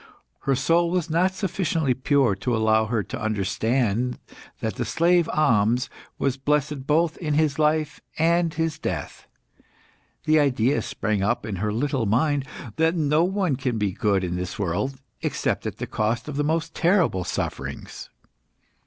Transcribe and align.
Her 0.49 0.55
soul 0.55 0.89
was 0.89 1.11
not 1.11 1.35
sufficiently 1.35 1.93
pure 1.93 2.33
to 2.33 2.57
allow 2.57 2.87
her 2.87 3.03
to 3.03 3.21
understand 3.21 4.17
that 4.59 4.73
the 4.77 4.83
slave 4.83 5.29
Ahmes 5.31 5.89
was 6.17 6.37
blessed 6.37 6.87
both 6.87 7.17
in 7.17 7.35
his 7.35 7.59
life 7.59 8.01
and 8.17 8.51
his 8.51 8.79
death. 8.79 9.27
The 10.23 10.39
idea 10.39 10.81
sprang 10.81 11.21
up 11.21 11.45
in 11.45 11.57
her 11.57 11.71
little 11.71 12.07
mind 12.07 12.47
that 12.77 12.95
no 12.95 13.23
one 13.23 13.55
can 13.57 13.77
be 13.77 13.91
good 13.91 14.23
in 14.23 14.37
this 14.37 14.57
world 14.57 14.99
except 15.21 15.67
at 15.67 15.77
the 15.77 15.85
cost 15.85 16.27
of 16.27 16.35
the 16.35 16.43
most 16.43 16.73
terrible 16.73 17.23
sufferings. 17.23 18.09